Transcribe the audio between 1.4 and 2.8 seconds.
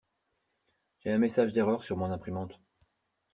d'erreur sur mon imprimante.